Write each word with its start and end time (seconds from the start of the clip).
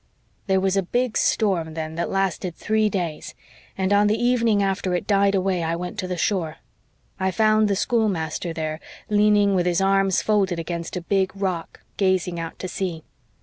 "There 0.47 0.59
was 0.59 0.75
a 0.75 0.81
big 0.81 1.15
storm 1.15 1.75
then 1.75 1.93
that 1.93 2.09
lasted 2.09 2.55
three 2.55 2.89
days, 2.89 3.35
and 3.77 3.93
on 3.93 4.07
the 4.07 4.19
evening 4.19 4.63
after 4.63 4.95
it 4.95 5.05
died 5.05 5.35
away 5.35 5.61
I 5.61 5.75
went 5.75 5.99
to 5.99 6.07
the 6.07 6.17
shore. 6.17 6.55
I 7.19 7.29
found 7.29 7.67
the 7.67 7.75
schoolmaster 7.75 8.51
there, 8.51 8.79
leaning 9.09 9.53
with 9.53 9.67
his 9.67 9.79
arms 9.79 10.23
folded 10.23 10.57
against 10.57 10.97
a 10.97 11.01
big 11.01 11.31
rock, 11.35 11.81
gazing 11.97 12.39
out 12.39 12.57
to 12.57 12.67
sea. 12.67 13.03